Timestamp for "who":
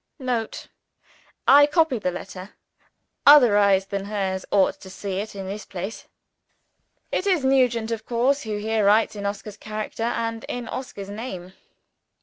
8.41-8.57